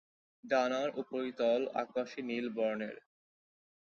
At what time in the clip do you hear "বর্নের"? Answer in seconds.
2.57-2.97